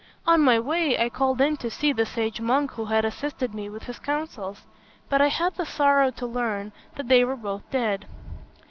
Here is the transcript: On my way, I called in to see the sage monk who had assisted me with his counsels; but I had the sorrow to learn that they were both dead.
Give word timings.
On 0.25 0.41
my 0.41 0.59
way, 0.59 0.97
I 0.99 1.09
called 1.09 1.39
in 1.41 1.57
to 1.57 1.69
see 1.69 1.93
the 1.93 2.07
sage 2.07 2.41
monk 2.41 2.71
who 2.71 2.85
had 2.85 3.05
assisted 3.05 3.53
me 3.53 3.69
with 3.69 3.83
his 3.83 3.99
counsels; 3.99 4.65
but 5.09 5.21
I 5.21 5.27
had 5.27 5.53
the 5.53 5.65
sorrow 5.67 6.09
to 6.09 6.25
learn 6.25 6.71
that 6.95 7.07
they 7.07 7.23
were 7.23 7.35
both 7.35 7.61
dead. 7.69 8.07